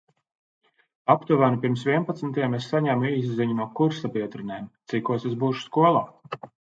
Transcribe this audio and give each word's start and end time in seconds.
Aptuveni 1.13 1.59
pirms 1.65 1.83
vienpadsmitiem 1.89 2.55
es 2.59 2.69
saņemu 2.71 3.11
īsziņu 3.17 3.57
no 3.59 3.67
kursabiedrenēm– 3.81 4.65
cikos 4.95 5.27
es 5.33 5.37
būšu 5.45 5.63
skolā. 5.67 6.03